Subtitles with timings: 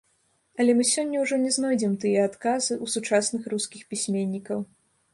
[0.63, 4.71] Але мы сёння ўжо не знойдзем тыя адказы у сучасных рускіх пісьменнікаў.